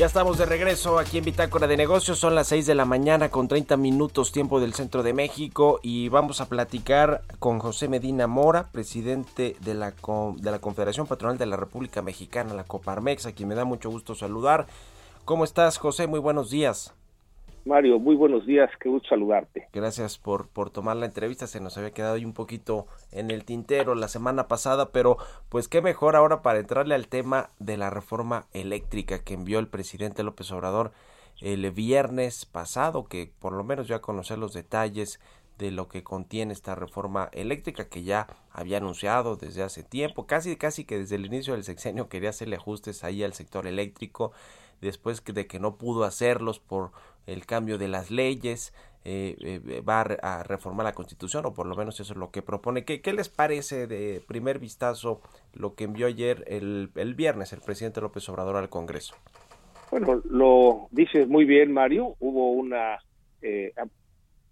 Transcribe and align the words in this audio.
Ya 0.00 0.06
estamos 0.06 0.38
de 0.38 0.46
regreso 0.46 0.98
aquí 0.98 1.18
en 1.18 1.26
Bitácora 1.26 1.66
de 1.66 1.76
Negocios. 1.76 2.18
Son 2.18 2.34
las 2.34 2.46
6 2.46 2.64
de 2.64 2.74
la 2.74 2.86
mañana 2.86 3.28
con 3.28 3.48
30 3.48 3.76
minutos 3.76 4.32
tiempo 4.32 4.58
del 4.58 4.72
centro 4.72 5.02
de 5.02 5.12
México 5.12 5.78
y 5.82 6.08
vamos 6.08 6.40
a 6.40 6.48
platicar 6.48 7.20
con 7.38 7.58
José 7.58 7.86
Medina 7.86 8.26
Mora, 8.26 8.70
presidente 8.72 9.56
de 9.60 9.74
la, 9.74 9.92
de 10.36 10.50
la 10.50 10.58
Confederación 10.58 11.06
Patronal 11.06 11.36
de 11.36 11.44
la 11.44 11.58
República 11.58 12.00
Mexicana, 12.00 12.54
la 12.54 12.64
Coparmex, 12.64 13.26
a 13.26 13.32
quien 13.32 13.50
me 13.50 13.54
da 13.54 13.66
mucho 13.66 13.90
gusto 13.90 14.14
saludar. 14.14 14.68
¿Cómo 15.26 15.44
estás, 15.44 15.76
José? 15.76 16.06
Muy 16.06 16.18
buenos 16.18 16.48
días. 16.48 16.94
Mario, 17.64 17.98
muy 17.98 18.16
buenos 18.16 18.46
días, 18.46 18.70
qué 18.80 18.88
gusto 18.88 19.08
saludarte. 19.10 19.68
Gracias 19.72 20.18
por, 20.18 20.48
por 20.48 20.70
tomar 20.70 20.96
la 20.96 21.06
entrevista, 21.06 21.46
se 21.46 21.60
nos 21.60 21.76
había 21.76 21.92
quedado 21.92 22.14
ahí 22.14 22.24
un 22.24 22.32
poquito 22.32 22.86
en 23.12 23.30
el 23.30 23.44
tintero 23.44 23.94
la 23.94 24.08
semana 24.08 24.48
pasada, 24.48 24.90
pero 24.92 25.18
pues 25.48 25.68
qué 25.68 25.82
mejor 25.82 26.16
ahora 26.16 26.42
para 26.42 26.58
entrarle 26.58 26.94
al 26.94 27.08
tema 27.08 27.50
de 27.58 27.76
la 27.76 27.90
reforma 27.90 28.46
eléctrica 28.52 29.22
que 29.22 29.34
envió 29.34 29.58
el 29.58 29.68
presidente 29.68 30.22
López 30.22 30.50
Obrador 30.52 30.92
el 31.40 31.70
viernes 31.70 32.44
pasado, 32.44 33.06
que 33.06 33.32
por 33.38 33.52
lo 33.52 33.64
menos 33.64 33.88
ya 33.88 34.00
conocer 34.00 34.38
los 34.38 34.52
detalles 34.52 35.20
de 35.58 35.70
lo 35.70 35.88
que 35.88 36.02
contiene 36.02 36.54
esta 36.54 36.74
reforma 36.74 37.28
eléctrica 37.32 37.88
que 37.88 38.02
ya 38.02 38.26
había 38.50 38.78
anunciado 38.78 39.36
desde 39.36 39.62
hace 39.62 39.82
tiempo, 39.82 40.26
casi 40.26 40.56
casi 40.56 40.84
que 40.84 40.98
desde 40.98 41.16
el 41.16 41.26
inicio 41.26 41.52
del 41.52 41.64
sexenio 41.64 42.08
quería 42.08 42.30
hacerle 42.30 42.56
ajustes 42.56 43.04
ahí 43.04 43.22
al 43.22 43.34
sector 43.34 43.66
eléctrico, 43.66 44.32
después 44.80 45.22
de 45.22 45.46
que 45.46 45.60
no 45.60 45.76
pudo 45.76 46.04
hacerlos 46.04 46.58
por 46.58 46.92
el 47.32 47.46
cambio 47.46 47.78
de 47.78 47.88
las 47.88 48.10
leyes, 48.10 48.72
eh, 49.04 49.36
eh, 49.40 49.80
va 49.80 50.00
a, 50.02 50.42
reformar 50.42 50.84
la 50.84 50.92
constitución 50.92 51.46
o 51.46 51.54
por 51.54 51.66
lo 51.66 51.74
menos 51.74 51.98
eso 52.00 52.12
es 52.12 52.18
lo 52.18 52.30
que 52.30 52.42
propone. 52.42 52.84
¿Qué, 52.84 53.00
qué 53.00 53.12
les 53.12 53.28
parece 53.28 53.86
de 53.86 54.20
primer 54.26 54.58
vistazo 54.58 55.22
lo 55.54 55.74
que 55.74 55.84
envió 55.84 56.06
ayer 56.06 56.44
el, 56.46 56.90
el, 56.96 57.14
viernes 57.14 57.52
el 57.52 57.60
presidente 57.60 58.00
López 58.00 58.28
Obrador 58.28 58.56
al 58.56 58.68
Congreso? 58.68 59.14
Bueno, 59.90 60.20
lo 60.28 60.88
dices 60.90 61.26
muy 61.28 61.44
bien 61.44 61.72
Mario, 61.72 62.14
hubo 62.20 62.52
una, 62.52 62.98
eh, 63.42 63.72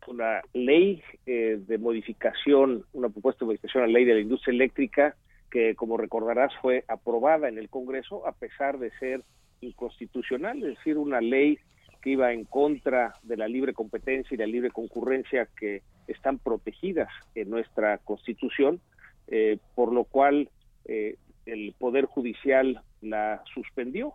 una 0.06 0.40
ley 0.52 1.02
eh, 1.26 1.58
de 1.66 1.78
modificación, 1.78 2.84
una 2.92 3.08
propuesta 3.08 3.40
de 3.40 3.46
modificación 3.46 3.84
a 3.84 3.86
la 3.86 3.92
ley 3.92 4.04
de 4.04 4.14
la 4.14 4.20
industria 4.20 4.54
eléctrica 4.54 5.14
que 5.50 5.74
como 5.74 5.96
recordarás 5.96 6.52
fue 6.60 6.84
aprobada 6.88 7.48
en 7.48 7.58
el 7.58 7.68
Congreso 7.68 8.26
a 8.26 8.32
pesar 8.32 8.78
de 8.78 8.90
ser 8.98 9.22
inconstitucional, 9.60 10.58
es 10.62 10.76
decir, 10.76 10.98
una 10.98 11.20
ley 11.20 11.58
que 12.00 12.10
iba 12.10 12.32
en 12.32 12.44
contra 12.44 13.14
de 13.22 13.36
la 13.36 13.48
libre 13.48 13.72
competencia 13.72 14.34
y 14.34 14.38
la 14.38 14.46
libre 14.46 14.70
concurrencia 14.70 15.48
que 15.58 15.82
están 16.06 16.38
protegidas 16.38 17.08
en 17.34 17.50
nuestra 17.50 17.98
Constitución, 17.98 18.80
eh, 19.28 19.58
por 19.74 19.92
lo 19.92 20.04
cual 20.04 20.50
eh, 20.84 21.16
el 21.46 21.74
Poder 21.78 22.06
Judicial 22.06 22.82
la 23.00 23.42
suspendió. 23.52 24.14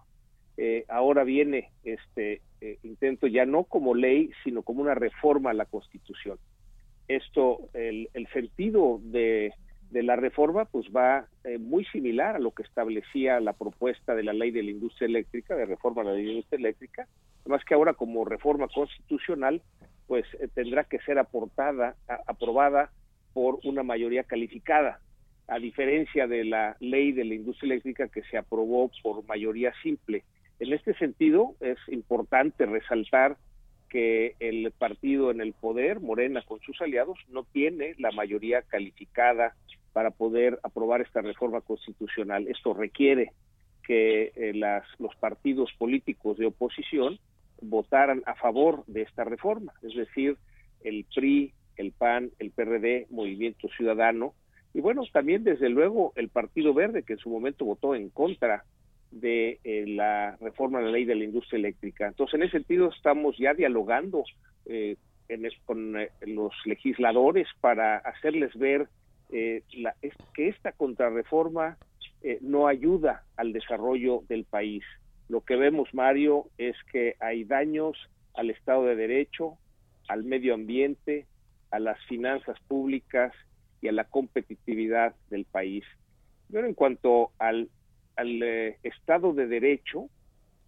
Eh, 0.58 0.86
ahora 0.88 1.24
viene 1.24 1.72
este 1.84 2.42
intento 2.84 3.28
ya 3.28 3.46
no 3.46 3.66
como 3.66 3.94
ley, 3.94 4.32
sino 4.46 4.62
como 4.62 4.82
una 4.82 4.96
reforma 4.96 5.50
a 5.50 5.54
la 5.54 5.66
Constitución. 5.66 6.38
Esto, 7.10 7.70
el, 7.74 8.08
el 8.14 8.26
sentido 8.28 9.02
de 9.04 9.54
de 9.94 10.02
la 10.02 10.16
reforma 10.16 10.66
pues 10.66 10.88
va 10.88 11.28
eh, 11.44 11.60
muy 11.60 11.86
similar 11.86 12.36
a 12.36 12.40
lo 12.40 12.52
que 12.52 12.64
establecía 12.64 13.40
la 13.40 13.54
propuesta 13.54 14.16
de 14.16 14.24
la 14.24 14.34
ley 14.34 14.50
de 14.50 14.64
la 14.64 14.72
industria 14.72 15.06
eléctrica, 15.06 15.56
de 15.56 15.66
reforma 15.66 16.02
a 16.02 16.06
la 16.06 16.14
ley 16.14 16.24
de 16.24 16.28
la 16.28 16.34
industria 16.34 16.60
eléctrica, 16.60 17.08
más 17.46 17.64
que 17.64 17.76
ahora 17.76 17.94
como 17.94 18.26
reforma 18.26 18.68
constitucional 18.68 19.62
pues 20.08 20.26
eh, 20.40 20.48
tendrá 20.54 20.84
que 20.86 20.98
ser 21.00 21.20
aportada, 21.20 21.96
aprobada 22.26 22.92
por 23.34 23.60
una 23.64 23.84
mayoría 23.84 24.24
calificada, 24.24 25.00
a 25.48 25.60
diferencia 25.60 26.26
de 26.26 26.44
la 26.44 26.76
ley 26.80 27.12
de 27.12 27.26
la 27.26 27.36
industria 27.36 27.74
eléctrica 27.74 28.08
que 28.08 28.24
se 28.24 28.38
aprobó 28.38 28.90
por 29.04 29.24
mayoría 29.28 29.74
simple. 29.84 30.24
En 30.60 30.74
este 30.74 30.96
sentido 30.96 31.56
es 31.62 31.78
importante 31.88 32.66
resaltar 32.66 33.38
que 33.90 34.36
el 34.40 34.72
partido 34.72 35.30
en 35.30 35.40
el 35.40 35.54
poder, 35.54 36.00
Morena 36.00 36.42
con 36.42 36.60
sus 36.62 36.82
aliados, 36.82 37.20
no 37.30 37.44
tiene 37.44 37.94
la 38.00 38.12
mayoría 38.12 38.64
calificada 38.64 39.56
para 39.94 40.12
poder 40.12 40.60
aprobar 40.64 41.02
esta 41.02 41.22
reforma 41.22 41.62
constitucional. 41.62 42.48
Esto 42.48 42.74
requiere 42.74 43.32
que 43.84 44.32
eh, 44.36 44.54
las, 44.54 44.84
los 45.00 45.16
partidos 45.16 45.72
políticos 45.78 46.38
de 46.38 46.48
oposición 46.48 47.20
votaran 47.62 48.24
a 48.26 48.36
favor 48.36 48.84
de 48.88 49.04
esta 49.04 49.24
reforma, 49.24 49.74
es 49.82 49.96
decir, 49.96 50.38
el 50.84 51.06
PRI, 51.14 51.54
el 51.78 51.92
PAN, 51.92 52.32
el 52.40 52.52
PRD, 52.52 53.08
Movimiento 53.10 53.68
Ciudadano, 53.70 54.34
y 54.74 54.82
bueno, 54.82 55.04
también 55.12 55.44
desde 55.44 55.70
luego 55.70 56.14
el 56.16 56.30
Partido 56.30 56.74
Verde, 56.74 57.04
que 57.04 57.14
en 57.14 57.20
su 57.20 57.30
momento 57.30 57.66
votó 57.66 57.94
en 57.96 58.10
contra 58.10 58.64
de 59.12 59.60
eh, 59.64 59.86
la 59.88 60.36
reforma 60.42 60.80
de 60.80 60.86
la 60.86 60.92
ley 60.92 61.06
de 61.06 61.16
la 61.16 61.26
industria 61.26 61.60
eléctrica. 61.60 62.08
Entonces, 62.08 62.34
en 62.34 62.44
ese 62.44 62.54
sentido, 62.54 62.90
estamos 62.90 63.38
ya 63.38 63.54
dialogando 63.54 64.24
eh, 64.66 64.98
con 65.66 65.96
los 66.26 66.54
legisladores 66.66 67.48
para 67.62 67.98
hacerles 67.98 68.54
ver 68.56 68.88
eh, 69.34 69.64
la, 69.74 69.96
es 70.02 70.14
que 70.34 70.48
esta 70.48 70.72
contrarreforma 70.72 71.78
eh, 72.22 72.38
no 72.42 72.68
ayuda 72.68 73.24
al 73.36 73.52
desarrollo 73.52 74.24
del 74.30 74.46
país. 74.46 74.84
Lo 75.28 75.42
que 75.42 75.56
vemos, 75.56 75.94
Mario, 75.94 76.46
es 76.58 76.76
que 76.92 77.16
hay 77.20 77.44
daños 77.44 77.98
al 78.36 78.50
Estado 78.50 78.86
de 78.86 78.96
Derecho, 78.96 79.58
al 80.08 80.24
medio 80.24 80.54
ambiente, 80.54 81.26
a 81.72 81.80
las 81.80 82.00
finanzas 82.06 82.58
públicas 82.68 83.34
y 83.82 83.88
a 83.88 83.92
la 83.92 84.06
competitividad 84.06 85.16
del 85.30 85.46
país. 85.46 85.84
Pero 86.52 86.68
en 86.68 86.76
cuanto 86.76 87.32
al, 87.40 87.70
al 88.16 88.44
eh, 88.44 88.78
Estado 88.84 89.34
de 89.34 89.48
Derecho, 89.48 90.10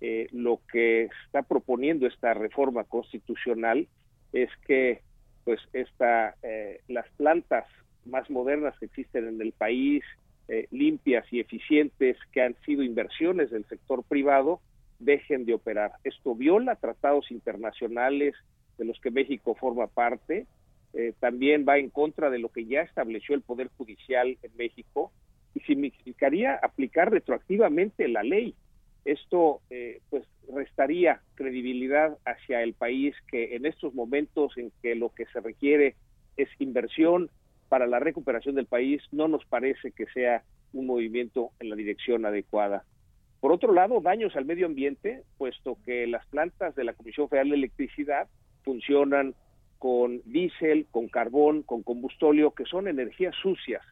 eh, 0.01 0.27
lo 0.31 0.59
que 0.71 1.09
está 1.25 1.43
proponiendo 1.43 2.07
esta 2.07 2.33
reforma 2.33 2.83
constitucional 2.83 3.87
es 4.33 4.49
que 4.67 5.01
pues 5.43 5.59
esta, 5.73 6.35
eh, 6.41 6.81
las 6.87 7.07
plantas 7.11 7.65
más 8.05 8.29
modernas 8.29 8.77
que 8.79 8.85
existen 8.85 9.27
en 9.27 9.41
el 9.41 9.51
país, 9.51 10.03
eh, 10.47 10.67
limpias 10.71 11.25
y 11.31 11.39
eficientes, 11.39 12.17
que 12.31 12.41
han 12.41 12.55
sido 12.65 12.83
inversiones 12.83 13.51
del 13.51 13.65
sector 13.65 14.03
privado, 14.03 14.61
dejen 14.99 15.45
de 15.45 15.53
operar. 15.53 15.93
Esto 16.03 16.35
viola 16.35 16.75
tratados 16.75 17.31
internacionales 17.31 18.35
de 18.77 18.85
los 18.85 18.99
que 18.99 19.11
México 19.11 19.55
forma 19.55 19.87
parte, 19.87 20.45
eh, 20.93 21.13
también 21.19 21.65
va 21.67 21.77
en 21.77 21.89
contra 21.89 22.29
de 22.29 22.39
lo 22.39 22.49
que 22.49 22.65
ya 22.65 22.81
estableció 22.81 23.35
el 23.35 23.41
Poder 23.41 23.69
Judicial 23.77 24.37
en 24.41 24.51
México 24.55 25.11
y 25.53 25.59
significaría 25.61 26.55
aplicar 26.55 27.11
retroactivamente 27.11 28.07
la 28.07 28.23
ley. 28.23 28.55
Esto 29.03 29.61
eh, 29.69 29.99
pues 30.09 30.23
restaría 30.53 31.21
credibilidad 31.35 32.17
hacia 32.25 32.63
el 32.63 32.73
país 32.73 33.13
que 33.29 33.55
en 33.55 33.65
estos 33.65 33.93
momentos 33.93 34.57
en 34.57 34.71
que 34.81 34.95
lo 34.95 35.09
que 35.09 35.25
se 35.27 35.41
requiere 35.41 35.95
es 36.37 36.49
inversión, 36.59 37.29
para 37.69 37.87
la 37.87 37.99
recuperación 37.99 38.55
del 38.55 38.65
país 38.65 39.01
no 39.11 39.27
nos 39.27 39.45
parece 39.45 39.91
que 39.91 40.05
sea 40.07 40.43
un 40.73 40.85
movimiento 40.85 41.51
en 41.59 41.69
la 41.69 41.75
dirección 41.75 42.25
adecuada. 42.25 42.83
Por 43.39 43.51
otro 43.51 43.73
lado, 43.73 44.01
daños 44.01 44.35
al 44.35 44.45
medio 44.45 44.65
ambiente, 44.65 45.23
puesto 45.37 45.77
que 45.85 46.07
las 46.07 46.25
plantas 46.27 46.75
de 46.75 46.83
la 46.83 46.93
Comisión 46.93 47.29
Federal 47.29 47.49
de 47.49 47.55
Electricidad 47.55 48.27
funcionan 48.63 49.35
con 49.77 50.21
diésel, 50.25 50.87
con 50.89 51.07
carbón, 51.07 51.61
con 51.63 51.83
combustóleo, 51.83 52.51
que 52.51 52.65
son 52.65 52.87
energías 52.87 53.35
sucias. 53.41 53.83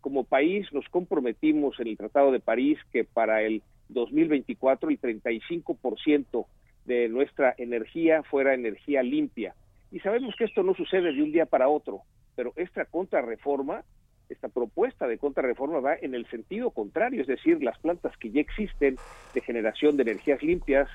Como 0.00 0.24
país 0.24 0.66
nos 0.72 0.88
comprometimos 0.88 1.78
en 1.78 1.88
el 1.88 1.96
Tratado 1.96 2.32
de 2.32 2.40
París 2.40 2.78
que 2.92 3.04
para 3.04 3.42
el 3.42 3.62
2024 3.88 4.88
el 4.88 5.00
35% 5.00 6.46
de 6.86 7.08
nuestra 7.08 7.54
energía 7.58 8.22
fuera 8.22 8.54
energía 8.54 9.02
limpia. 9.02 9.54
Y 9.90 10.00
sabemos 10.00 10.34
que 10.36 10.44
esto 10.44 10.62
no 10.62 10.74
sucede 10.74 11.12
de 11.12 11.22
un 11.22 11.32
día 11.32 11.46
para 11.46 11.68
otro 11.68 12.02
pero 12.34 12.52
esta 12.56 12.84
contrarreforma, 12.84 13.84
esta 14.28 14.48
propuesta 14.48 15.06
de 15.06 15.18
contrarreforma 15.18 15.80
va 15.80 15.94
en 15.94 16.14
el 16.14 16.26
sentido 16.26 16.70
contrario, 16.70 17.20
es 17.20 17.26
decir, 17.26 17.62
las 17.62 17.78
plantas 17.78 18.16
que 18.16 18.30
ya 18.30 18.40
existen 18.40 18.96
de 19.34 19.40
generación 19.40 19.96
de 19.96 20.02
energías 20.04 20.42
limpias, 20.42 20.88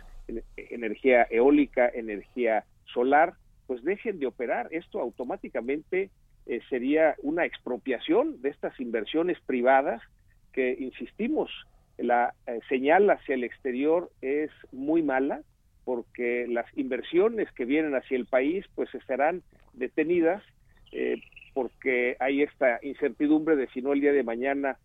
energía 0.55 1.27
eólica, 1.29 1.89
energía 1.89 2.65
solar, 2.85 3.33
pues 3.67 3.83
dejen 3.83 4.19
de 4.19 4.27
operar. 4.27 4.67
Esto 4.71 4.99
automáticamente 4.99 6.09
eh, 6.45 6.61
sería 6.69 7.15
una 7.21 7.45
expropiación 7.45 8.41
de 8.41 8.49
estas 8.49 8.79
inversiones 8.79 9.37
privadas 9.45 10.01
que, 10.53 10.75
insistimos, 10.79 11.51
la 11.97 12.33
eh, 12.45 12.59
señal 12.69 13.09
hacia 13.09 13.35
el 13.35 13.43
exterior 13.43 14.09
es 14.21 14.51
muy 14.71 15.01
mala 15.01 15.41
porque 15.83 16.45
las 16.47 16.65
inversiones 16.77 17.51
que 17.53 17.65
vienen 17.65 17.95
hacia 17.95 18.17
el 18.17 18.25
país 18.25 18.65
pues 18.75 18.93
estarán 18.93 19.41
detenidas 19.73 20.43
eh, 20.91 21.21
porque 21.53 22.15
hay 22.19 22.43
esta 22.43 22.79
incertidumbre 22.83 23.55
de 23.55 23.67
si 23.69 23.81
no 23.81 23.93
el 23.93 24.01
día 24.01 24.13
de 24.13 24.23
mañana 24.23 24.77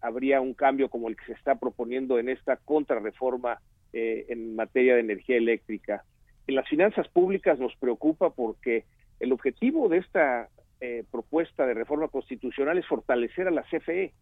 habría 0.00 0.40
un 0.40 0.54
cambio 0.54 0.88
como 0.88 1.08
el 1.08 1.16
que 1.16 1.26
se 1.26 1.32
está 1.32 1.56
proponiendo 1.56 2.18
en 2.18 2.28
esta 2.28 2.56
contrarreforma 2.56 3.60
en 3.92 4.54
materia 4.54 4.94
de 4.94 5.00
energía 5.00 5.36
eléctrica. 5.36 6.04
En 6.46 6.54
las 6.54 6.68
finanzas 6.68 7.08
públicas 7.08 7.58
nos 7.58 7.74
preocupa 7.76 8.30
porque 8.30 8.84
el 9.20 9.32
objetivo 9.32 9.88
de 9.88 9.98
esta 9.98 10.48
eh, 10.84 11.04
propuesta 11.12 11.64
de 11.64 11.74
reforma 11.74 12.08
constitucional 12.08 12.76
es 12.76 12.86
fortalecer 12.88 13.46
a 13.46 13.52
la 13.52 13.62
CFE. 13.62 14.12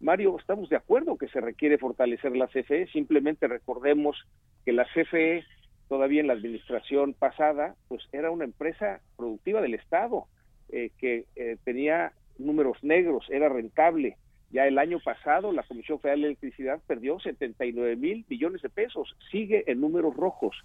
Mario, 0.00 0.38
estamos 0.38 0.68
de 0.68 0.76
acuerdo 0.76 1.16
que 1.16 1.28
se 1.28 1.40
requiere 1.40 1.78
fortalecer 1.78 2.36
la 2.36 2.46
CFE, 2.46 2.88
simplemente 2.88 3.48
recordemos 3.48 4.18
que 4.66 4.72
la 4.72 4.84
CFE 4.84 5.44
todavía 5.88 6.20
en 6.20 6.26
la 6.26 6.34
administración 6.34 7.14
pasada, 7.14 7.74
pues 7.88 8.06
era 8.12 8.30
una 8.30 8.44
empresa 8.44 9.00
productiva 9.16 9.62
del 9.62 9.72
Estado, 9.72 10.26
eh, 10.72 10.90
que 10.98 11.26
eh, 11.36 11.56
tenía 11.64 12.12
números 12.38 12.78
negros, 12.82 13.26
era 13.30 13.48
rentable. 13.48 14.16
Ya 14.50 14.66
el 14.66 14.78
año 14.78 14.98
pasado 14.98 15.52
la 15.52 15.62
Comisión 15.62 16.00
Federal 16.00 16.22
de 16.22 16.26
Electricidad 16.28 16.80
perdió 16.86 17.20
79 17.20 17.96
mil 17.96 18.24
millones 18.28 18.62
de 18.62 18.68
pesos, 18.68 19.14
sigue 19.30 19.64
en 19.70 19.80
números 19.80 20.16
rojos 20.16 20.56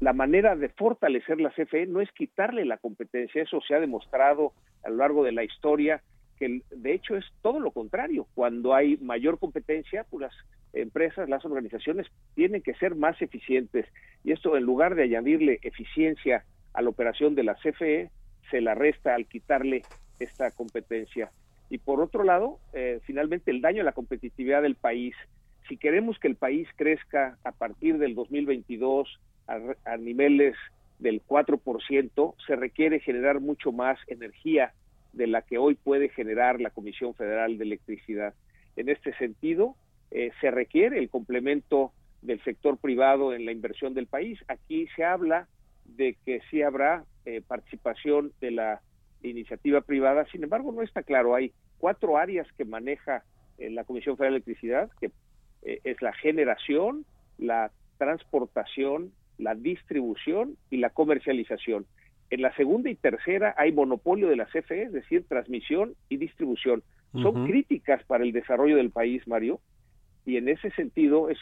la 0.00 0.12
manera 0.12 0.56
de 0.56 0.68
fortalecer 0.70 1.40
la 1.40 1.50
CFE 1.50 1.86
no 1.86 2.00
es 2.00 2.10
quitarle 2.12 2.64
la 2.64 2.78
competencia, 2.78 3.42
eso 3.42 3.60
se 3.66 3.74
ha 3.74 3.80
demostrado 3.80 4.52
a 4.84 4.90
lo 4.90 4.96
largo 4.96 5.22
de 5.22 5.32
la 5.32 5.44
historia, 5.44 6.02
que 6.38 6.62
de 6.70 6.94
hecho 6.94 7.16
es 7.16 7.24
todo 7.42 7.60
lo 7.60 7.70
contrario. 7.70 8.26
Cuando 8.34 8.74
hay 8.74 8.96
mayor 8.96 9.38
competencia, 9.38 10.04
pues 10.10 10.22
las 10.22 10.34
empresas, 10.72 11.28
las 11.28 11.44
organizaciones 11.44 12.08
tienen 12.34 12.62
que 12.62 12.74
ser 12.74 12.96
más 12.96 13.20
eficientes 13.22 13.86
y 14.24 14.32
esto 14.32 14.56
en 14.56 14.64
lugar 14.64 14.94
de 14.96 15.04
añadirle 15.04 15.60
eficiencia 15.62 16.44
a 16.74 16.82
la 16.82 16.88
operación 16.88 17.34
de 17.34 17.44
la 17.44 17.54
CFE, 17.54 18.10
se 18.50 18.60
la 18.60 18.74
resta 18.74 19.14
al 19.14 19.26
quitarle 19.26 19.82
esta 20.18 20.50
competencia. 20.50 21.30
Y 21.70 21.78
por 21.78 22.00
otro 22.00 22.22
lado, 22.22 22.58
eh, 22.74 23.00
finalmente 23.04 23.50
el 23.50 23.60
daño 23.60 23.82
a 23.82 23.84
la 23.84 23.92
competitividad 23.92 24.62
del 24.62 24.74
país. 24.74 25.14
Si 25.68 25.76
queremos 25.76 26.18
que 26.18 26.28
el 26.28 26.36
país 26.36 26.68
crezca 26.76 27.38
a 27.44 27.52
partir 27.52 27.98
del 27.98 28.14
2022, 28.14 29.08
a, 29.46 29.96
niveles 29.96 30.54
del 30.98 31.22
4%, 31.26 32.34
se 32.46 32.56
requiere 32.56 33.00
generar 33.00 33.40
mucho 33.40 33.72
más 33.72 33.98
energía 34.06 34.72
de 35.12 35.26
la 35.26 35.42
que 35.42 35.58
hoy 35.58 35.74
puede 35.74 36.08
generar 36.08 36.60
la 36.60 36.70
Comisión 36.70 37.14
Federal 37.14 37.58
de 37.58 37.64
Electricidad. 37.64 38.34
En 38.76 38.88
este 38.88 39.14
sentido, 39.14 39.74
eh, 40.10 40.30
se 40.40 40.50
requiere 40.50 40.98
el 40.98 41.10
complemento 41.10 41.92
del 42.22 42.42
sector 42.44 42.78
privado 42.78 43.34
en 43.34 43.44
la 43.44 43.52
inversión 43.52 43.94
del 43.94 44.06
país. 44.06 44.38
Aquí 44.48 44.86
se 44.94 45.04
habla 45.04 45.48
de 45.84 46.16
que 46.24 46.40
sí 46.50 46.62
habrá 46.62 47.04
eh, 47.24 47.42
participación 47.46 48.32
de 48.40 48.50
la 48.50 48.80
iniciativa 49.22 49.80
privada, 49.80 50.26
sin 50.32 50.42
embargo 50.42 50.72
no 50.72 50.82
está 50.82 51.02
claro. 51.02 51.34
Hay 51.34 51.52
cuatro 51.78 52.18
áreas 52.18 52.46
que 52.56 52.64
maneja 52.64 53.24
eh, 53.58 53.70
la 53.70 53.84
Comisión 53.84 54.16
Federal 54.16 54.34
de 54.34 54.36
Electricidad, 54.38 54.90
que 55.00 55.10
es 55.62 56.02
la 56.02 56.12
generación, 56.12 57.06
la 57.38 57.70
transportación, 57.96 59.12
la 59.38 59.54
distribución 59.54 60.56
y 60.70 60.78
la 60.78 60.90
comercialización. 60.90 61.86
En 62.30 62.40
la 62.40 62.54
segunda 62.56 62.88
y 62.88 62.94
tercera 62.94 63.54
hay 63.58 63.72
monopolio 63.72 64.28
de 64.28 64.36
la 64.36 64.46
CFE, 64.46 64.84
es 64.84 64.92
decir, 64.92 65.24
transmisión 65.28 65.94
y 66.08 66.16
distribución. 66.16 66.82
Son 67.12 67.46
críticas 67.46 68.02
para 68.04 68.24
el 68.24 68.32
desarrollo 68.32 68.76
del 68.76 68.90
país, 68.90 69.28
Mario, 69.28 69.60
y 70.24 70.38
en 70.38 70.48
ese 70.48 70.70
sentido 70.70 71.28
es 71.28 71.36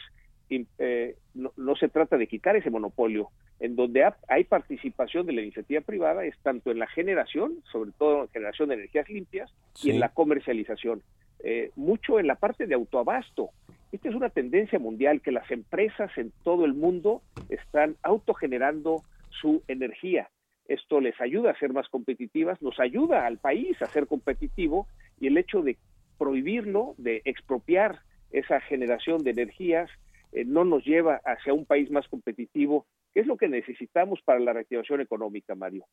eh, 0.79 1.15
no, 1.33 1.75
se 1.75 1.87
trata 1.87 2.17
de 2.17 2.27
quitar 2.27 2.55
ese 2.55 2.69
monopolio. 2.69 3.29
En 3.59 3.75
donde 3.75 4.03
hay 4.27 4.43
participación 4.43 5.25
de 5.25 5.33
la 5.33 5.41
iniciativa 5.41 5.81
privada 5.81 6.25
es 6.25 6.35
tanto 6.39 6.71
en 6.71 6.79
la 6.79 6.87
generación, 6.87 7.63
sobre 7.71 7.91
todo 7.91 8.23
en 8.23 8.29
generación 8.29 8.69
de 8.69 8.75
energías 8.75 9.07
limpias, 9.07 9.53
y 9.83 9.91
en 9.91 9.99
la 9.99 10.09
comercialización. 10.09 11.03
Eh, 11.43 11.71
mucho 11.75 12.19
en 12.19 12.27
la 12.27 12.35
parte 12.35 12.67
de 12.67 12.75
autoabasto. 12.75 13.49
Esta 13.91 14.09
es 14.09 14.15
una 14.15 14.29
tendencia 14.29 14.79
mundial 14.79 15.21
que 15.21 15.31
las 15.31 15.49
empresas 15.51 16.11
en 16.17 16.31
todo 16.43 16.65
el 16.65 16.73
mundo 16.73 17.21
están 17.49 17.95
autogenerando 18.03 19.03
su 19.29 19.63
energía. 19.67 20.29
Esto 20.67 21.01
les 21.01 21.19
ayuda 21.19 21.51
a 21.51 21.59
ser 21.59 21.73
más 21.73 21.89
competitivas, 21.89 22.61
nos 22.61 22.79
ayuda 22.79 23.25
al 23.25 23.37
país 23.37 23.81
a 23.81 23.87
ser 23.87 24.07
competitivo 24.07 24.87
y 25.19 25.27
el 25.27 25.37
hecho 25.37 25.61
de 25.61 25.77
prohibirlo, 26.17 26.95
de 26.97 27.21
expropiar 27.25 27.99
esa 28.31 28.61
generación 28.61 29.23
de 29.23 29.31
energías, 29.31 29.89
eh, 30.31 30.45
no 30.45 30.63
nos 30.63 30.85
lleva 30.85 31.21
hacia 31.25 31.53
un 31.53 31.65
país 31.65 31.89
más 31.91 32.07
competitivo 32.07 32.85
¿Qué 33.13 33.19
es 33.19 33.27
lo 33.27 33.35
que 33.35 33.49
necesitamos 33.49 34.21
para 34.23 34.39
la 34.39 34.53
reactivación 34.53 35.01
económica, 35.01 35.53
Mario? 35.53 35.85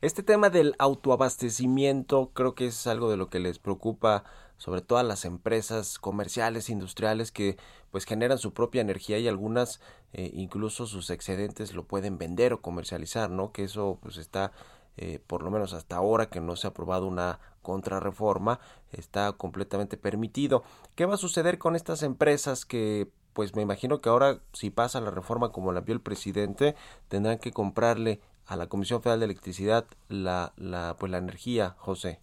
Este 0.00 0.22
tema 0.22 0.48
del 0.48 0.74
autoabastecimiento 0.78 2.30
creo 2.32 2.54
que 2.54 2.66
es 2.66 2.86
algo 2.86 3.10
de 3.10 3.18
lo 3.18 3.28
que 3.28 3.40
les 3.40 3.58
preocupa 3.58 4.24
sobre 4.56 4.80
todo 4.80 4.98
a 4.98 5.02
las 5.02 5.24
empresas 5.24 5.98
comerciales, 5.98 6.70
industriales 6.70 7.32
que 7.32 7.56
pues 7.90 8.06
generan 8.06 8.38
su 8.38 8.54
propia 8.54 8.80
energía 8.80 9.18
y 9.18 9.28
algunas 9.28 9.82
eh, 10.12 10.30
incluso 10.32 10.86
sus 10.86 11.10
excedentes 11.10 11.74
lo 11.74 11.84
pueden 11.84 12.16
vender 12.16 12.52
o 12.52 12.62
comercializar, 12.62 13.30
¿no? 13.30 13.52
Que 13.52 13.64
eso 13.64 13.98
pues 14.00 14.16
está 14.16 14.52
eh, 14.96 15.18
por 15.26 15.42
lo 15.42 15.50
menos 15.50 15.74
hasta 15.74 15.96
ahora 15.96 16.30
que 16.30 16.40
no 16.40 16.56
se 16.56 16.68
ha 16.68 16.70
aprobado 16.70 17.06
una 17.06 17.40
contrarreforma, 17.60 18.60
está 18.92 19.32
completamente 19.32 19.96
permitido. 19.96 20.62
¿Qué 20.94 21.04
va 21.04 21.14
a 21.14 21.18
suceder 21.18 21.58
con 21.58 21.74
estas 21.74 22.02
empresas 22.02 22.64
que 22.64 23.08
pues 23.34 23.54
me 23.54 23.62
imagino 23.62 24.00
que 24.00 24.08
ahora 24.08 24.38
si 24.52 24.70
pasa 24.70 25.00
la 25.00 25.10
reforma 25.10 25.50
como 25.50 25.72
la 25.72 25.80
vio 25.80 25.94
el 25.94 26.00
presidente, 26.00 26.74
tendrán 27.08 27.38
que 27.38 27.50
comprarle 27.50 28.20
a 28.46 28.56
la 28.56 28.68
Comisión 28.68 29.02
Federal 29.02 29.20
de 29.20 29.26
Electricidad 29.26 29.84
la, 30.08 30.52
la, 30.56 30.96
pues 30.98 31.10
la 31.10 31.18
energía, 31.18 31.70
José. 31.78 32.20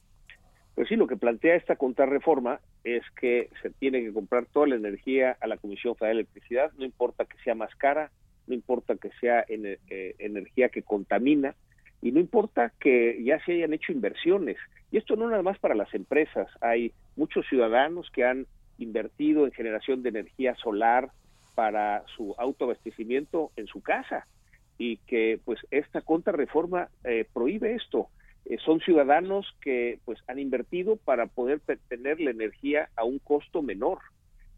Pues 0.75 0.87
sí, 0.87 0.95
lo 0.95 1.07
que 1.07 1.17
plantea 1.17 1.55
esta 1.55 1.75
contrarreforma 1.75 2.59
es 2.83 3.03
que 3.19 3.49
se 3.61 3.69
tiene 3.69 4.01
que 4.01 4.13
comprar 4.13 4.45
toda 4.45 4.67
la 4.67 4.75
energía 4.75 5.37
a 5.41 5.47
la 5.47 5.57
Comisión 5.57 5.95
Federal 5.95 6.17
de 6.17 6.21
Electricidad, 6.21 6.71
no 6.77 6.85
importa 6.85 7.25
que 7.25 7.37
sea 7.43 7.55
más 7.55 7.75
cara, 7.75 8.09
no 8.47 8.53
importa 8.53 8.95
que 8.95 9.11
sea 9.19 9.45
eh, 9.47 10.15
energía 10.17 10.69
que 10.69 10.81
contamina 10.81 11.55
y 12.01 12.11
no 12.11 12.19
importa 12.19 12.71
que 12.79 13.21
ya 13.23 13.43
se 13.45 13.53
hayan 13.53 13.73
hecho 13.73 13.91
inversiones. 13.91 14.57
Y 14.91 14.97
esto 14.97 15.15
no 15.15 15.29
nada 15.29 15.43
más 15.43 15.59
para 15.59 15.75
las 15.75 15.93
empresas, 15.93 16.47
hay 16.61 16.93
muchos 17.15 17.45
ciudadanos 17.47 18.09
que 18.11 18.25
han 18.25 18.47
invertido 18.81 19.45
en 19.45 19.51
generación 19.51 20.03
de 20.03 20.09
energía 20.09 20.55
solar 20.55 21.11
para 21.55 22.03
su 22.15 22.35
autoabastecimiento 22.37 23.51
en 23.55 23.67
su 23.67 23.81
casa 23.81 24.27
y 24.77 24.97
que 24.97 25.39
pues 25.45 25.59
esta 25.69 26.01
contrarreforma 26.01 26.89
eh, 27.03 27.25
prohíbe 27.33 27.75
esto. 27.75 28.07
Eh, 28.45 28.57
son 28.65 28.79
ciudadanos 28.79 29.45
que 29.61 29.99
pues 30.05 30.19
han 30.27 30.39
invertido 30.39 30.95
para 30.95 31.27
poder 31.27 31.61
tener 31.87 32.19
la 32.19 32.31
energía 32.31 32.89
a 32.95 33.03
un 33.03 33.19
costo 33.19 33.61
menor. 33.61 33.99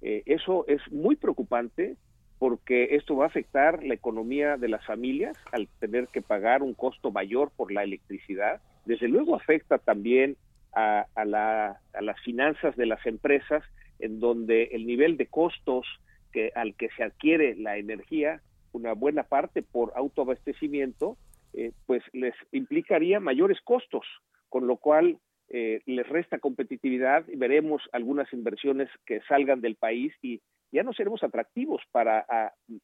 Eh, 0.01 0.23
eso 0.25 0.65
es 0.67 0.81
muy 0.91 1.15
preocupante 1.15 1.97
porque 2.39 2.95
esto 2.95 3.15
va 3.15 3.25
a 3.25 3.27
afectar 3.27 3.83
la 3.83 3.93
economía 3.93 4.57
de 4.57 4.67
las 4.67 4.85
familias 4.85 5.37
al 5.51 5.67
tener 5.79 6.07
que 6.07 6.21
pagar 6.21 6.61
un 6.61 6.73
costo 6.73 7.11
mayor 7.11 7.51
por 7.55 7.71
la 7.71 7.83
electricidad. 7.83 8.61
Desde 8.85 9.07
luego 9.07 9.35
afecta 9.35 9.77
también 9.77 10.35
a, 10.73 11.05
la, 11.25 11.79
a 11.93 12.01
las 12.01 12.19
finanzas 12.21 12.75
de 12.75 12.85
las 12.85 13.05
empresas 13.05 13.63
en 14.03 14.19
donde 14.19 14.63
el 14.73 14.85
nivel 14.85 15.15
de 15.15 15.27
costos 15.27 15.87
que, 16.33 16.51
al 16.55 16.75
que 16.75 16.89
se 16.97 17.03
adquiere 17.03 17.55
la 17.55 17.77
energía, 17.77 18.41
una 18.73 18.93
buena 18.93 19.23
parte 19.23 19.63
por 19.63 19.93
autoabastecimiento, 19.95 21.17
eh, 21.53 21.71
pues 21.85 22.03
les 22.11 22.33
implicaría 22.51 23.19
mayores 23.21 23.61
costos, 23.63 24.05
con 24.49 24.67
lo 24.67 24.77
cual 24.77 25.19
eh, 25.49 25.81
les 25.85 26.07
resta 26.09 26.39
competitividad 26.39 27.25
veremos 27.35 27.81
algunas 27.93 28.31
inversiones 28.33 28.89
que 29.05 29.21
salgan 29.21 29.61
del 29.61 29.75
país 29.75 30.13
y 30.21 30.41
ya 30.71 30.83
no 30.83 30.91
seremos 30.91 31.23
atractivos 31.23 31.81
para 31.91 32.25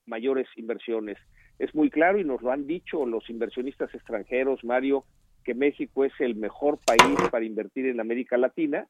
mayores 0.05 0.47
inversiones. 0.55 1.17
Es 1.57 1.73
muy 1.73 1.89
claro 1.89 2.19
y 2.19 2.23
nos 2.23 2.41
lo 2.41 2.51
han 2.51 2.67
dicho 2.67 3.05
los 3.05 3.29
inversionistas 3.29 3.93
extranjeros, 3.95 4.63
Mario, 4.63 5.05
que 5.43 5.55
México 5.55 6.05
es 6.05 6.13
el 6.19 6.35
mejor 6.35 6.77
país 6.85 7.17
para 7.31 7.45
invertir 7.45 7.87
en 7.87 7.99
América 7.99 8.37
Latina 8.37 8.87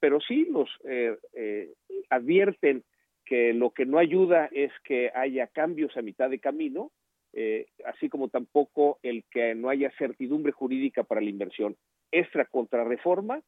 pero 0.00 0.20
sí 0.20 0.46
nos 0.50 0.68
eh, 0.84 1.16
eh, 1.34 1.72
advierten 2.10 2.84
que 3.24 3.52
lo 3.52 3.70
que 3.70 3.86
no 3.86 3.98
ayuda 3.98 4.48
es 4.52 4.72
que 4.84 5.10
haya 5.14 5.48
cambios 5.48 5.96
a 5.96 6.02
mitad 6.02 6.30
de 6.30 6.38
camino, 6.38 6.92
eh, 7.32 7.66
así 7.84 8.08
como 8.08 8.28
tampoco 8.28 8.98
el 9.02 9.24
que 9.30 9.54
no 9.54 9.68
haya 9.68 9.90
certidumbre 9.98 10.52
jurídica 10.52 11.02
para 11.02 11.20
la 11.20 11.30
inversión. 11.30 11.76
Esta 12.10 12.44
contrarreforma 12.44 13.42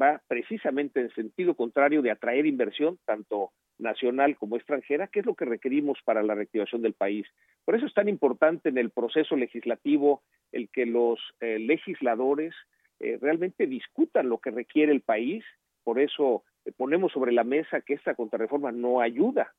va 0.00 0.20
precisamente 0.26 1.00
en 1.00 1.14
sentido 1.14 1.54
contrario 1.54 2.02
de 2.02 2.10
atraer 2.10 2.46
inversión, 2.46 2.98
tanto 3.04 3.52
nacional 3.78 4.36
como 4.36 4.56
extranjera, 4.56 5.08
que 5.08 5.20
es 5.20 5.26
lo 5.26 5.34
que 5.34 5.44
requerimos 5.44 5.98
para 6.04 6.22
la 6.22 6.34
reactivación 6.34 6.82
del 6.82 6.94
país. 6.94 7.26
Por 7.64 7.74
eso 7.74 7.86
es 7.86 7.94
tan 7.94 8.08
importante 8.08 8.70
en 8.70 8.78
el 8.78 8.90
proceso 8.90 9.36
legislativo 9.36 10.22
el 10.52 10.68
que 10.70 10.86
los 10.86 11.18
eh, 11.40 11.58
legisladores 11.58 12.54
eh, 13.00 13.18
realmente 13.20 13.66
discutan 13.66 14.28
lo 14.28 14.38
que 14.38 14.50
requiere 14.50 14.92
el 14.92 15.02
país. 15.02 15.44
Por 15.84 16.00
eso 16.00 16.44
eh, 16.64 16.72
ponemos 16.76 17.12
sobre 17.12 17.32
la 17.32 17.44
mesa 17.44 17.80
que 17.80 17.94
esta 17.94 18.14
contrarreforma 18.14 18.72
no 18.72 19.00
ayuda. 19.00 19.52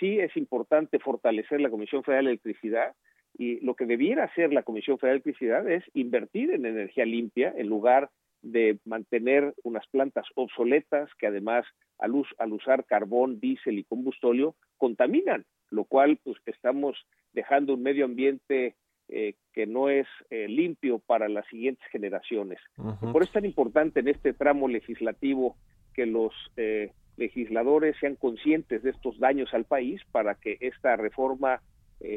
sí 0.00 0.18
es 0.18 0.36
importante 0.36 0.98
fortalecer 0.98 1.60
la 1.60 1.70
Comisión 1.70 2.02
Federal 2.02 2.24
de 2.24 2.30
Electricidad 2.32 2.94
y 3.36 3.60
lo 3.60 3.74
que 3.74 3.86
debiera 3.86 4.24
hacer 4.24 4.52
la 4.52 4.64
Comisión 4.64 4.98
Federal 4.98 5.18
de 5.18 5.30
Electricidad 5.30 5.70
es 5.70 5.84
invertir 5.94 6.50
en 6.50 6.66
energía 6.66 7.04
limpia 7.04 7.54
en 7.56 7.68
lugar 7.68 8.10
de 8.42 8.78
mantener 8.84 9.54
unas 9.62 9.86
plantas 9.88 10.26
obsoletas 10.34 11.10
que 11.18 11.26
además 11.26 11.64
al, 11.98 12.12
al 12.38 12.52
usar 12.52 12.84
carbón, 12.84 13.40
diésel 13.40 13.78
y 13.78 13.84
combustóleo 13.84 14.54
contaminan, 14.76 15.44
lo 15.70 15.84
cual 15.84 16.18
pues 16.22 16.38
estamos 16.46 16.96
dejando 17.32 17.74
un 17.74 17.82
medio 17.82 18.04
ambiente 18.04 18.76
eh, 19.10 19.36
que 19.54 19.66
no 19.66 19.88
es 19.88 20.06
eh, 20.28 20.48
limpio 20.48 20.98
para 20.98 21.30
las 21.30 21.46
siguientes 21.46 21.82
generaciones. 21.90 22.58
Por 22.76 23.22
eso 23.22 23.30
es 23.30 23.32
tan 23.32 23.46
importante 23.46 24.00
en 24.00 24.08
este 24.08 24.34
tramo 24.34 24.68
legislativo 24.68 25.56
que 25.94 26.04
los 26.04 26.34
eh, 26.58 26.92
legisladores 27.16 27.96
sean 28.00 28.16
conscientes 28.16 28.82
de 28.82 28.90
estos 28.90 29.18
daños 29.18 29.54
al 29.54 29.64
país 29.64 30.02
para 30.12 30.34
que 30.34 30.58
esta 30.60 30.94
reforma, 30.96 31.62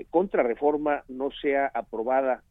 contrarreforma, 0.10 1.03
no 1.07 1.31
sea 1.31 1.71
aprobada 1.74 2.43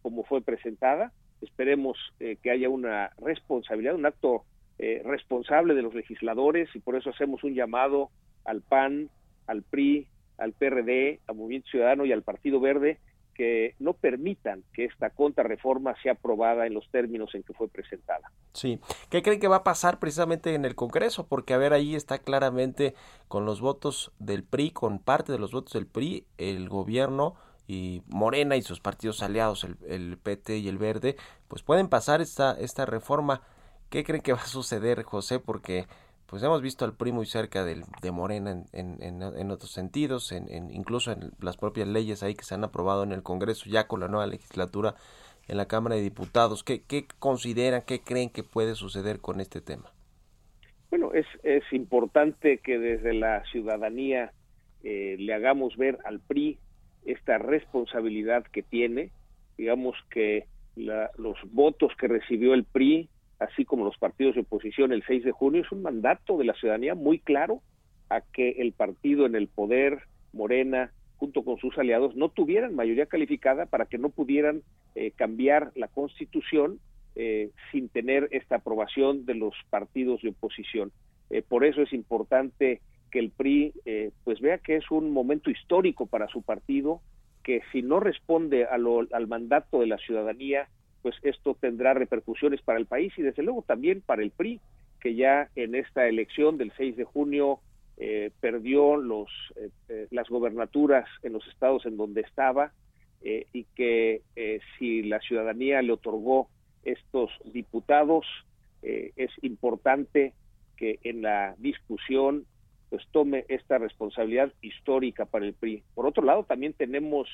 como 0.00 0.24
fue 0.24 0.40
presentada. 0.40 1.12
Esperemos 1.42 1.98
que 2.18 2.50
haya 2.50 2.70
una 2.70 3.10
responsabilidad, 3.18 3.94
un 3.94 4.06
acto 4.06 4.44
responsable 4.78 5.74
de 5.74 5.82
los 5.82 5.94
legisladores 5.94 6.68
y 6.74 6.80
por 6.80 6.96
eso 6.96 7.10
hacemos 7.10 7.44
un 7.44 7.54
llamado 7.54 8.08
al 8.46 8.62
PAN, 8.62 9.10
al 9.46 9.62
PRI, 9.62 10.08
al 10.38 10.52
PRD, 10.54 11.20
al 11.28 11.36
Movimiento 11.36 11.68
Ciudadano 11.68 12.06
y 12.06 12.12
al 12.12 12.22
Partido 12.22 12.58
Verde 12.58 12.98
que 13.34 13.74
no 13.78 13.92
permitan 13.92 14.62
que 14.72 14.84
esta 14.84 15.10
contrarreforma 15.10 15.94
sea 16.02 16.12
aprobada 16.12 16.66
en 16.66 16.74
los 16.74 16.88
términos 16.90 17.34
en 17.34 17.42
que 17.42 17.52
fue 17.52 17.68
presentada. 17.68 18.30
Sí, 18.52 18.80
¿qué 19.10 19.22
creen 19.22 19.40
que 19.40 19.48
va 19.48 19.56
a 19.56 19.64
pasar 19.64 19.98
precisamente 19.98 20.54
en 20.54 20.64
el 20.64 20.74
Congreso? 20.74 21.26
Porque 21.26 21.54
a 21.54 21.58
ver, 21.58 21.72
ahí 21.72 21.94
está 21.94 22.18
claramente 22.18 22.94
con 23.28 23.44
los 23.44 23.60
votos 23.60 24.12
del 24.18 24.44
PRI, 24.44 24.70
con 24.70 24.98
parte 24.98 25.32
de 25.32 25.38
los 25.38 25.52
votos 25.52 25.72
del 25.74 25.86
PRI, 25.86 26.26
el 26.38 26.68
gobierno 26.68 27.34
y 27.66 28.02
Morena 28.06 28.56
y 28.56 28.62
sus 28.62 28.80
partidos 28.80 29.22
aliados, 29.22 29.64
el, 29.64 29.76
el 29.88 30.18
PT 30.18 30.58
y 30.58 30.68
el 30.68 30.78
Verde, 30.78 31.16
pues 31.48 31.62
pueden 31.62 31.88
pasar 31.88 32.20
esta, 32.20 32.52
esta 32.58 32.86
reforma. 32.86 33.42
¿Qué 33.90 34.04
creen 34.04 34.22
que 34.22 34.32
va 34.32 34.40
a 34.40 34.46
suceder, 34.46 35.02
José? 35.02 35.38
Porque 35.38 35.86
pues 36.34 36.42
hemos 36.42 36.62
visto 36.62 36.84
al 36.84 36.96
PRI 36.96 37.12
muy 37.12 37.26
cerca 37.26 37.64
del, 37.64 37.84
de 38.02 38.10
Morena 38.10 38.50
en, 38.50 38.64
en, 38.72 39.22
en, 39.22 39.50
otros 39.52 39.70
sentidos, 39.70 40.32
en, 40.32 40.48
incluso 40.72 41.12
en 41.12 41.30
las 41.40 41.56
propias 41.56 41.86
leyes 41.86 42.24
ahí 42.24 42.34
que 42.34 42.42
se 42.42 42.56
han 42.56 42.64
aprobado 42.64 43.04
en 43.04 43.12
el 43.12 43.22
Congreso 43.22 43.70
ya 43.70 43.86
con 43.86 44.00
la 44.00 44.08
nueva 44.08 44.26
legislatura 44.26 44.96
en 45.46 45.58
la 45.58 45.68
Cámara 45.68 45.94
de 45.94 46.02
Diputados. 46.02 46.64
¿Qué, 46.64 46.82
qué 46.82 47.06
consideran, 47.20 47.84
qué 47.86 48.00
creen 48.00 48.30
que 48.30 48.42
puede 48.42 48.74
suceder 48.74 49.20
con 49.20 49.40
este 49.40 49.60
tema? 49.60 49.92
Bueno, 50.90 51.12
es, 51.14 51.26
es 51.44 51.62
importante 51.72 52.58
que 52.58 52.80
desde 52.80 53.14
la 53.14 53.44
ciudadanía 53.52 54.32
eh, 54.82 55.14
le 55.16 55.34
hagamos 55.34 55.76
ver 55.76 55.98
al 56.04 56.18
PRI 56.18 56.58
esta 57.04 57.38
responsabilidad 57.38 58.42
que 58.42 58.64
tiene, 58.64 59.12
digamos 59.56 59.94
que 60.10 60.48
la, 60.74 61.12
los 61.16 61.36
votos 61.52 61.92
que 61.96 62.08
recibió 62.08 62.54
el 62.54 62.64
PRI 62.64 63.08
así 63.44 63.64
como 63.64 63.84
los 63.84 63.96
partidos 63.98 64.34
de 64.34 64.42
oposición 64.42 64.92
el 64.92 65.04
6 65.06 65.24
de 65.24 65.32
junio, 65.32 65.62
es 65.62 65.72
un 65.72 65.82
mandato 65.82 66.36
de 66.36 66.44
la 66.44 66.54
ciudadanía 66.54 66.94
muy 66.94 67.18
claro 67.18 67.62
a 68.08 68.20
que 68.20 68.50
el 68.58 68.72
partido 68.72 69.26
en 69.26 69.34
el 69.34 69.48
poder, 69.48 70.02
Morena, 70.32 70.92
junto 71.16 71.42
con 71.42 71.58
sus 71.58 71.76
aliados, 71.78 72.14
no 72.16 72.28
tuvieran 72.28 72.74
mayoría 72.74 73.06
calificada 73.06 73.66
para 73.66 73.86
que 73.86 73.98
no 73.98 74.10
pudieran 74.10 74.62
eh, 74.94 75.12
cambiar 75.12 75.72
la 75.74 75.88
constitución 75.88 76.80
eh, 77.16 77.50
sin 77.70 77.88
tener 77.88 78.28
esta 78.32 78.56
aprobación 78.56 79.24
de 79.24 79.34
los 79.34 79.54
partidos 79.70 80.22
de 80.22 80.30
oposición. 80.30 80.92
Eh, 81.30 81.42
por 81.42 81.64
eso 81.64 81.82
es 81.82 81.92
importante 81.92 82.80
que 83.10 83.20
el 83.20 83.30
PRI 83.30 83.72
pues 84.24 84.40
vea 84.40 84.58
que 84.58 84.74
es 84.74 84.90
un 84.90 85.12
momento 85.12 85.48
histórico 85.48 86.06
para 86.06 86.26
su 86.26 86.42
partido, 86.42 87.00
que 87.44 87.62
si 87.70 87.80
no 87.80 88.00
responde 88.00 88.64
al 88.64 89.26
mandato 89.28 89.78
de 89.78 89.86
la 89.86 89.98
ciudadanía, 89.98 90.68
pues 91.04 91.16
esto 91.22 91.54
tendrá 91.60 91.92
repercusiones 91.92 92.62
para 92.62 92.78
el 92.78 92.86
país 92.86 93.12
y 93.18 93.22
desde 93.22 93.42
luego 93.42 93.60
también 93.60 94.00
para 94.00 94.22
el 94.22 94.30
PRI, 94.30 94.58
que 95.02 95.14
ya 95.14 95.50
en 95.54 95.74
esta 95.74 96.08
elección 96.08 96.56
del 96.56 96.72
6 96.78 96.96
de 96.96 97.04
junio 97.04 97.60
eh, 97.98 98.30
perdió 98.40 98.96
los, 98.96 99.28
eh, 99.56 99.68
eh, 99.90 100.06
las 100.10 100.30
gobernaturas 100.30 101.04
en 101.22 101.34
los 101.34 101.46
estados 101.48 101.84
en 101.84 101.98
donde 101.98 102.22
estaba 102.22 102.72
y 103.54 103.64
que 103.74 104.20
si 104.78 105.02
la 105.02 105.18
ciudadanía 105.18 105.80
le 105.80 105.92
otorgó 105.92 106.50
estos 106.84 107.30
diputados, 107.54 108.26
es 108.82 109.30
importante 109.40 110.34
que 110.76 110.98
en 111.04 111.22
la 111.22 111.54
discusión 111.56 112.44
pues 112.90 113.02
tome 113.12 113.46
esta 113.48 113.78
responsabilidad 113.78 114.52
histórica 114.60 115.24
para 115.24 115.46
el 115.46 115.54
PRI. 115.54 115.82
Por 115.94 116.06
otro 116.06 116.22
lado, 116.22 116.44
también 116.44 116.74
tenemos 116.74 117.26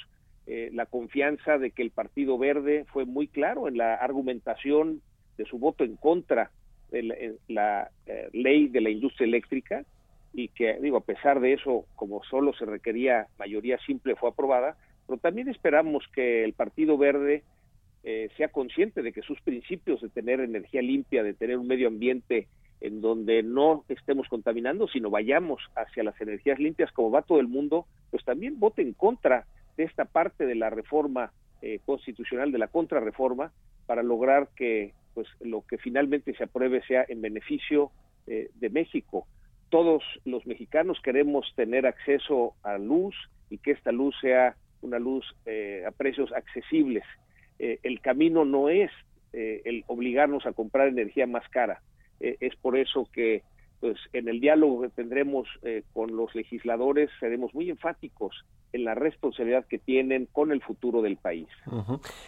eh, 0.53 0.69
la 0.73 0.87
confianza 0.87 1.59
de 1.59 1.71
que 1.71 1.81
el 1.81 1.93
Partido 1.93 2.37
Verde 2.37 2.85
fue 2.93 3.05
muy 3.05 3.29
claro 3.29 3.69
en 3.69 3.79
la 3.79 3.95
argumentación 3.95 5.01
de 5.39 5.45
su 5.45 5.61
voto 5.61 5.85
en 5.85 5.95
contra 5.95 6.51
de 6.91 7.37
la, 7.47 7.89
eh, 8.07 8.29
ley 8.33 8.67
de 8.67 8.81
la 8.81 8.91
industria 8.91 9.29
eléctrica 9.29 9.85
y 10.33 10.49
que, 10.49 10.81
digo, 10.81 10.97
a 10.97 11.05
pesar 11.05 11.39
de 11.39 11.53
eso, 11.53 11.87
como 11.95 12.25
solo 12.25 12.53
se 12.53 12.65
requería 12.65 13.29
mayoría 13.39 13.79
simple, 13.87 14.17
fue 14.17 14.31
aprobada, 14.31 14.77
pero 15.07 15.21
también 15.21 15.49
esperamos 15.49 16.03
que 16.13 16.43
el 16.43 16.53
Partido 16.53 16.99
Verde 16.99 17.45
eh, 18.03 18.29
sea 18.37 18.49
consciente 18.49 19.03
de 19.03 19.13
que 19.13 19.23
sus 19.23 19.41
principios 19.43 20.01
de 20.01 20.09
tener 20.09 20.41
energía 20.41 20.83
limpia, 20.83 21.23
de 21.23 21.35
tener 21.35 21.59
un 21.59 21.69
medio 21.69 21.87
ambiente 21.87 22.49
en 22.81 23.01
donde 23.01 23.45
no 23.45 23.85
estemos 23.89 24.27
contaminando, 24.27 24.89
sino 24.89 25.11
vayamos 25.11 25.63
hacia 25.77 26.03
las 26.03 26.21
energías 26.21 26.59
limpias 26.59 26.91
como 26.91 27.13
va 27.13 27.23
todo 27.23 27.39
el 27.39 27.47
mundo, 27.47 27.87
pues 28.11 28.25
también 28.25 28.59
vote 28.59 28.83
en 28.83 28.95
contra 28.95 29.47
de 29.77 29.85
esta 29.85 30.05
parte 30.05 30.47
de 30.47 30.55
la 30.55 30.71
reforma 30.71 31.33
eh, 31.63 31.81
constitucional, 31.85 32.53
de 32.53 32.59
la 32.59 32.69
contrarreforma, 32.69 33.53
para 33.87 34.03
lograr 34.03 34.49
que 34.57 34.95
pues 35.15 35.27
lo 35.41 35.63
que 35.67 35.79
finalmente 35.79 36.35
se 36.35 36.45
apruebe 36.45 36.83
sea 36.87 37.05
en 37.09 37.21
beneficio 37.21 37.91
eh, 38.27 38.51
de 38.55 38.71
México. 38.71 39.27
Todos 39.69 40.03
los 40.25 40.47
mexicanos 40.47 41.01
queremos 41.03 41.53
tener 41.57 41.87
acceso 41.87 42.55
a 42.63 42.79
luz 42.79 43.15
y 43.51 43.59
que 43.59 43.73
esta 43.73 43.93
luz 43.93 44.15
sea 44.21 44.57
una 44.83 44.99
luz 44.99 45.25
eh, 45.47 45.85
a 45.87 45.91
precios 45.91 46.33
accesibles. 46.33 47.05
el 47.59 48.01
camino 48.01 48.47
no 48.47 48.71
es 48.71 48.91
el 49.33 49.85
obligarnos 49.87 50.47
a 50.47 50.53
comprar 50.53 50.89
energía 50.89 51.27
más 51.27 51.47
cara. 51.51 51.83
es 52.19 52.57
por 52.57 52.79
eso 52.79 53.07
que 53.13 53.43
pues 53.81 53.97
en 54.13 54.29
el 54.29 54.41
diálogo 54.41 54.83
que 54.83 54.89
tendremos 54.91 55.49
con 55.93 56.15
los 56.15 56.35
legisladores 56.35 57.11
seremos 57.19 57.55
muy 57.55 57.71
enfáticos 57.71 58.45
en 58.73 58.85
la 58.85 58.95
responsabilidad 58.95 59.67
que 59.67 59.79
tienen 59.79 60.27
con 60.27 60.53
el 60.53 60.63
futuro 60.63 61.03
del 61.03 61.17
país. 61.17 61.49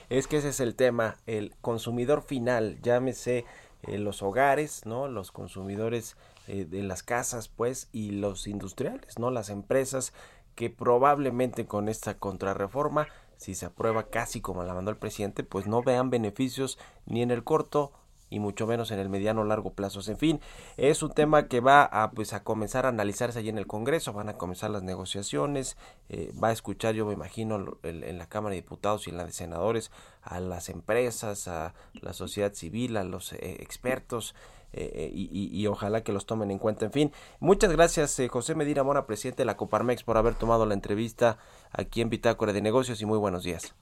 Es 0.08 0.26
que 0.26 0.38
ese 0.38 0.48
es 0.48 0.60
el 0.60 0.74
tema, 0.74 1.16
el 1.26 1.52
consumidor 1.60 2.22
final, 2.22 2.80
llámese 2.82 3.44
eh, 3.82 3.98
los 3.98 4.22
hogares, 4.22 4.86
¿no? 4.86 5.08
Los 5.08 5.32
consumidores 5.32 6.16
eh, 6.46 6.64
de 6.64 6.82
las 6.82 7.02
casas, 7.02 7.48
pues, 7.48 7.88
y 7.92 8.12
los 8.12 8.46
industriales, 8.46 9.18
¿no? 9.18 9.30
Las 9.30 9.50
empresas 9.50 10.12
que 10.54 10.70
probablemente 10.70 11.66
con 11.66 11.88
esta 11.88 12.18
contrarreforma, 12.18 13.08
si 13.36 13.54
se 13.54 13.66
aprueba 13.66 14.08
casi 14.08 14.40
como 14.40 14.62
la 14.62 14.74
mandó 14.74 14.90
el 14.90 14.98
presidente, 14.98 15.42
pues 15.42 15.66
no 15.66 15.82
vean 15.82 16.10
beneficios 16.10 16.78
ni 17.06 17.22
en 17.22 17.30
el 17.30 17.42
corto 17.42 17.92
y 18.32 18.40
mucho 18.40 18.66
menos 18.66 18.90
en 18.90 18.98
el 18.98 19.08
mediano 19.08 19.44
largo 19.44 19.74
plazo. 19.74 20.00
En 20.10 20.16
fin, 20.16 20.40
es 20.76 21.02
un 21.02 21.12
tema 21.12 21.48
que 21.48 21.60
va 21.60 21.84
a 21.84 22.10
pues 22.12 22.32
a 22.32 22.42
comenzar 22.42 22.86
a 22.86 22.88
analizarse 22.88 23.38
allí 23.38 23.50
en 23.50 23.58
el 23.58 23.66
Congreso, 23.66 24.12
van 24.12 24.30
a 24.30 24.38
comenzar 24.38 24.70
las 24.70 24.82
negociaciones, 24.82 25.76
eh, 26.08 26.32
va 26.42 26.48
a 26.48 26.52
escuchar 26.52 26.94
yo 26.94 27.06
me 27.06 27.12
imagino 27.12 27.78
en 27.82 28.18
la 28.18 28.26
Cámara 28.26 28.54
de 28.54 28.62
Diputados 28.62 29.06
y 29.06 29.10
en 29.10 29.18
la 29.18 29.26
de 29.26 29.32
Senadores 29.32 29.90
a 30.22 30.40
las 30.40 30.70
empresas, 30.70 31.46
a 31.46 31.74
la 32.00 32.12
sociedad 32.14 32.54
civil, 32.54 32.96
a 32.96 33.04
los 33.04 33.32
eh, 33.34 33.56
expertos. 33.60 34.34
Eh, 34.74 35.10
y, 35.12 35.66
ojalá 35.66 36.02
que 36.02 36.12
los 36.12 36.24
tomen 36.24 36.50
en 36.50 36.58
cuenta. 36.58 36.86
En 36.86 36.92
fin, 36.92 37.12
muchas 37.40 37.70
gracias 37.70 38.18
José 38.30 38.54
Medina 38.54 38.82
Mora, 38.82 39.06
presidente 39.06 39.42
de 39.42 39.44
la 39.44 39.58
Coparmex, 39.58 40.02
por 40.02 40.16
haber 40.16 40.34
tomado 40.34 40.64
la 40.64 40.72
entrevista 40.72 41.36
aquí 41.72 42.00
en 42.00 42.08
Bitácora 42.08 42.54
de 42.54 42.62
Negocios 42.62 43.02
y 43.02 43.04
muy 43.04 43.18
buenos 43.18 43.44
días. 43.44 43.74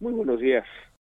Muy 0.00 0.12
buenos 0.12 0.40
días. 0.40 0.64